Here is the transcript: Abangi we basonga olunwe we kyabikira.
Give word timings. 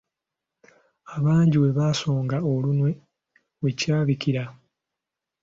Abangi 1.15 1.57
we 1.63 1.69
basonga 1.77 2.37
olunwe 2.53 2.91
we 3.61 3.69
kyabikira. 3.79 4.43